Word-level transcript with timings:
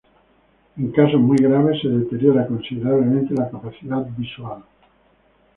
En 0.79 0.89
casos 0.91 1.21
muy 1.21 1.37
graves 1.37 1.79
se 1.79 1.87
deteriora 1.87 2.47
considerablemente 2.47 3.35
la 3.35 3.51
capacidad 3.51 4.03
visual. 4.17 4.63